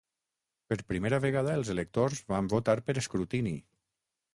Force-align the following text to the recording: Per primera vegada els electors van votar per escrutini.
Per 0.71 0.77
primera 0.93 1.21
vegada 1.27 1.53
els 1.59 1.71
electors 1.75 2.25
van 2.35 2.53
votar 2.57 2.79
per 2.89 3.01
escrutini. 3.05 3.57